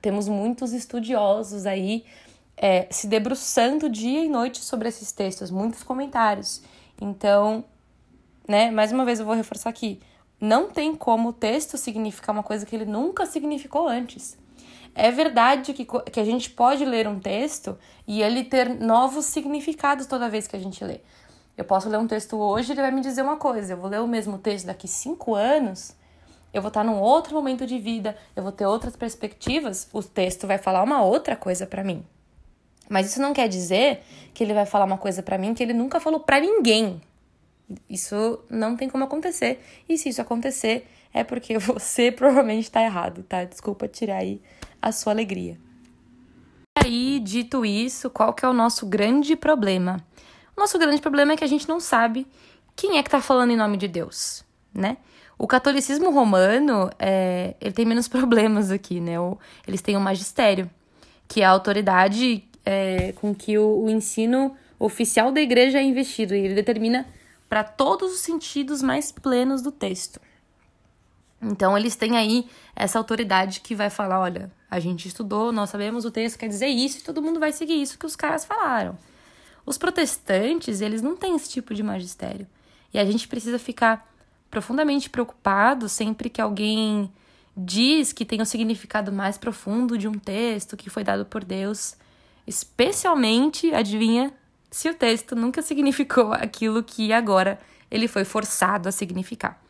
[0.00, 2.04] Temos muitos estudiosos aí
[2.56, 6.60] é, se debruçando dia e noite sobre esses textos, muitos comentários.
[7.00, 7.64] Então,
[8.48, 10.00] né, mais uma vez eu vou reforçar aqui:
[10.40, 14.41] não tem como o texto significar uma coisa que ele nunca significou antes.
[14.94, 20.06] É verdade que, que a gente pode ler um texto e ele ter novos significados
[20.06, 21.00] toda vez que a gente lê.
[21.56, 23.72] Eu posso ler um texto hoje e ele vai me dizer uma coisa.
[23.72, 25.94] Eu vou ler o mesmo texto daqui cinco anos,
[26.52, 30.46] eu vou estar num outro momento de vida, eu vou ter outras perspectivas, o texto
[30.46, 32.04] vai falar uma outra coisa para mim.
[32.88, 34.02] Mas isso não quer dizer
[34.34, 37.00] que ele vai falar uma coisa para mim que ele nunca falou para ninguém.
[37.88, 39.64] Isso não tem como acontecer.
[39.88, 43.44] E se isso acontecer, é porque você provavelmente está errado, tá?
[43.44, 44.42] Desculpa tirar aí
[44.82, 45.56] a sua alegria.
[46.78, 50.04] E aí, dito isso, qual que é o nosso grande problema?
[50.56, 52.26] O nosso grande problema é que a gente não sabe
[52.74, 54.96] quem é que está falando em nome de Deus, né?
[55.38, 59.14] O catolicismo romano, é, ele tem menos problemas aqui, né?
[59.66, 60.70] Eles têm o magistério,
[61.26, 66.34] que é a autoridade é, com que o, o, ensino oficial da igreja é investido.
[66.34, 67.06] E ele determina
[67.48, 70.20] para todos os sentidos mais plenos do texto.
[71.40, 76.06] Então, eles têm aí essa autoridade que vai falar: olha, a gente estudou, nós sabemos
[76.06, 78.96] o texto quer dizer isso e todo mundo vai seguir isso que os caras falaram.
[79.66, 82.46] Os protestantes, eles não têm esse tipo de magistério.
[82.90, 84.10] E a gente precisa ficar
[84.50, 87.12] profundamente preocupado sempre que alguém
[87.54, 91.94] diz que tem um significado mais profundo de um texto que foi dado por Deus,
[92.46, 94.32] especialmente, adivinha,
[94.70, 99.62] se o texto nunca significou aquilo que agora ele foi forçado a significar.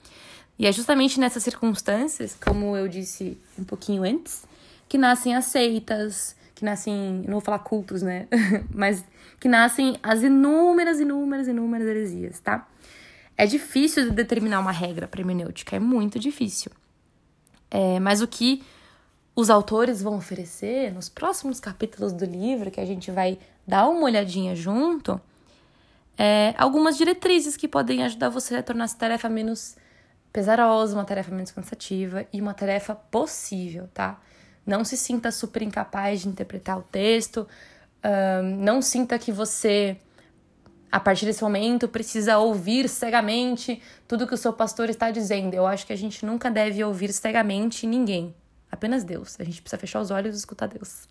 [0.57, 4.52] E é justamente nessas circunstâncias, como eu disse um pouquinho antes,
[4.93, 8.29] que nascem as seitas, que nascem, não vou falar cultos, né?
[8.69, 9.03] Mas
[9.41, 12.69] que nascem as inúmeras, inúmeras, inúmeras heresias, tá?
[13.35, 16.71] É difícil de determinar uma regra para hermenêutica, é muito difícil.
[17.71, 18.63] É, mas o que
[19.35, 24.03] os autores vão oferecer nos próximos capítulos do livro, que a gente vai dar uma
[24.03, 25.19] olhadinha junto,
[26.19, 29.75] é algumas diretrizes que podem ajudar você a tornar essa tarefa menos
[30.31, 34.21] pesarosa, uma tarefa menos cansativa e uma tarefa possível, tá?
[34.65, 37.47] Não se sinta super incapaz de interpretar o texto,
[38.57, 39.97] não sinta que você,
[40.91, 45.55] a partir desse momento, precisa ouvir cegamente tudo que o seu pastor está dizendo.
[45.55, 48.35] Eu acho que a gente nunca deve ouvir cegamente ninguém,
[48.71, 49.37] apenas Deus.
[49.41, 51.09] A gente precisa fechar os olhos e escutar Deus.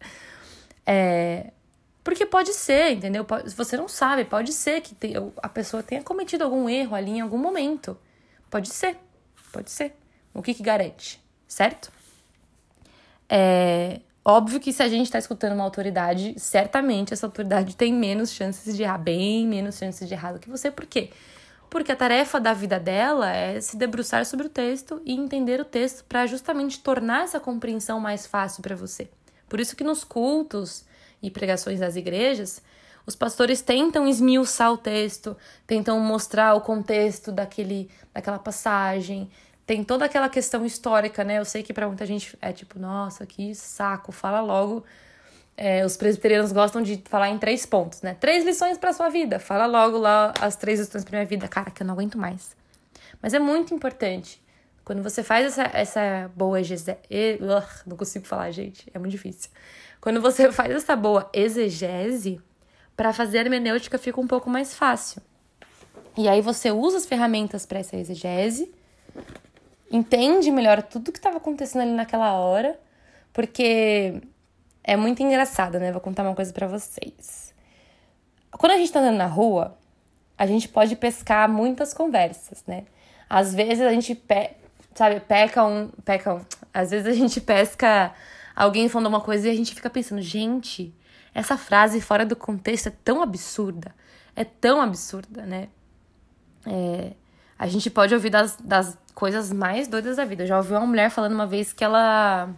[0.86, 1.52] É,
[2.04, 3.26] porque pode ser, entendeu?
[3.56, 4.96] Você não sabe, pode ser que
[5.42, 7.98] a pessoa tenha cometido algum erro ali em algum momento.
[8.50, 8.98] Pode ser,
[9.54, 9.94] pode ser.
[10.34, 11.92] O que, que garante, certo?
[13.34, 18.34] É óbvio que se a gente está escutando uma autoridade, certamente essa autoridade tem menos
[18.34, 20.70] chances de errar, bem menos chances de errar do que você.
[20.70, 21.12] Por quê?
[21.70, 25.66] Porque a tarefa da vida dela é se debruçar sobre o texto e entender o
[25.66, 29.10] texto para justamente tornar essa compreensão mais fácil para você.
[29.48, 30.84] Por isso que nos cultos
[31.24, 32.62] e pregações das igrejas,
[33.06, 39.32] os pastores tentam esmiuçar o texto, tentam mostrar o contexto daquele, daquela passagem,
[39.72, 41.40] tem toda aquela questão histórica, né?
[41.40, 44.84] Eu sei que para muita gente é tipo, nossa, que saco, fala logo.
[45.56, 48.14] É, os presbiterianos gostam de falar em três pontos, né?
[48.20, 49.40] Três lições para sua vida.
[49.40, 51.48] Fala logo lá as três lições para minha vida.
[51.48, 52.54] Cara, que eu não aguento mais.
[53.22, 54.44] Mas é muito importante.
[54.84, 56.98] Quando você faz essa, essa boa exegese...
[57.88, 58.92] Não consigo falar, gente.
[58.94, 59.50] É muito difícil.
[60.02, 62.42] Quando você faz essa boa exegese,
[62.98, 65.22] para fazer a hermenêutica fica um pouco mais fácil.
[66.18, 68.70] E aí você usa as ferramentas para essa exegese
[69.92, 72.80] entende melhor tudo que estava acontecendo ali naquela hora,
[73.34, 74.22] porque
[74.84, 75.92] é muito engraçado, né?
[75.92, 77.54] Vou contar uma coisa para vocês.
[78.52, 79.78] Quando a gente tá andando na rua,
[80.38, 82.86] a gente pode pescar muitas conversas, né?
[83.30, 84.52] Às vezes a gente, pe
[84.96, 86.42] sabe, peca um, peca um,
[86.74, 88.14] às vezes a gente pesca
[88.56, 90.94] alguém falando uma coisa e a gente fica pensando, gente,
[91.34, 93.96] essa frase fora do contexto é tão absurda,
[94.36, 95.70] é tão absurda, né?
[96.66, 97.14] É,
[97.58, 100.44] a gente pode ouvir das, das coisas mais doidas da vida.
[100.44, 102.50] Eu já ouvi uma mulher falando uma vez que ela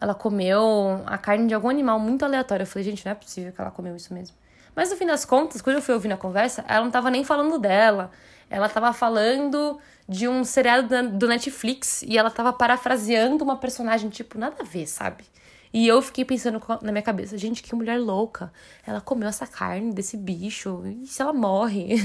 [0.00, 2.62] ela comeu a carne de algum animal muito aleatório.
[2.62, 4.36] Eu falei, gente, não é possível que ela comeu isso mesmo.
[4.74, 7.24] Mas no fim das contas, quando eu fui ouvir na conversa, ela não tava nem
[7.24, 8.10] falando dela.
[8.50, 14.38] Ela tava falando de um seriado do Netflix e ela tava parafraseando uma personagem, tipo,
[14.38, 15.24] nada a ver, sabe?
[15.72, 18.52] E eu fiquei pensando na minha cabeça, gente, que mulher louca.
[18.86, 21.96] Ela comeu essa carne desse bicho, e se ela morre?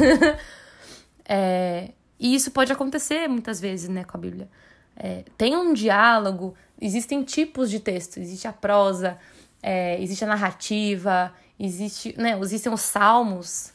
[1.25, 1.91] é,
[2.21, 4.47] e isso pode acontecer muitas vezes, né, com a Bíblia.
[4.95, 9.17] É, tem um diálogo, existem tipos de texto, existe a prosa,
[9.61, 13.73] é, existe a narrativa, existe, né, existem os salmos.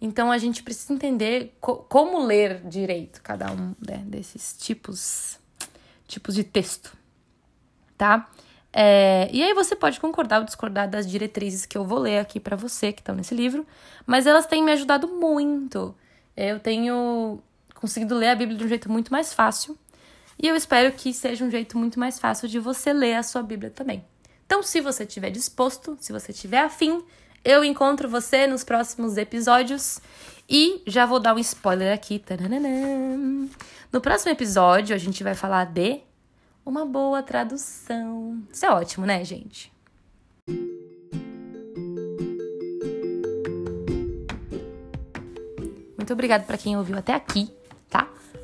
[0.00, 5.40] Então a gente precisa entender co como ler direito cada um né, desses tipos,
[6.06, 6.96] tipos de texto,
[7.96, 8.30] tá?
[8.72, 12.38] É, e aí você pode concordar ou discordar das diretrizes que eu vou ler aqui
[12.38, 13.66] para você que estão nesse livro,
[14.06, 15.96] mas elas têm me ajudado muito.
[16.36, 17.42] Eu tenho
[17.78, 19.78] conseguido ler a Bíblia de um jeito muito mais fácil
[20.40, 23.42] e eu espero que seja um jeito muito mais fácil de você ler a sua
[23.42, 24.04] Bíblia também.
[24.46, 27.02] Então, se você estiver disposto, se você estiver afim,
[27.44, 30.00] eu encontro você nos próximos episódios
[30.48, 32.22] e já vou dar um spoiler aqui.
[33.90, 36.00] No próximo episódio, a gente vai falar de
[36.64, 38.40] uma boa tradução.
[38.52, 39.72] Isso é ótimo, né, gente?
[45.96, 47.57] Muito obrigada para quem ouviu até aqui?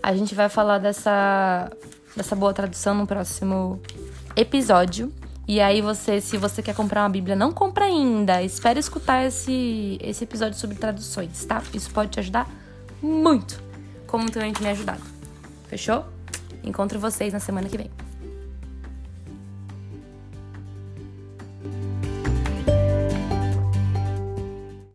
[0.05, 1.73] A gente vai falar dessa,
[2.15, 3.81] dessa boa tradução no próximo
[4.37, 5.11] episódio.
[5.49, 8.43] E aí você, se você quer comprar uma Bíblia, não compra ainda.
[8.43, 11.63] Espere escutar esse, esse episódio sobre traduções, tá?
[11.73, 12.47] Isso pode te ajudar
[13.01, 13.63] muito,
[14.07, 15.01] como também tem me ajudado.
[15.69, 16.05] Fechou?
[16.63, 18.04] Encontro vocês na semana que vem.